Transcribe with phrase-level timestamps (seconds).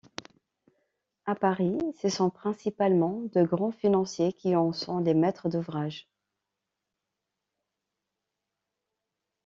[1.27, 6.07] À Paris, ce sont principalement de grands financiers qui en sont les maîtres d'ouvrage.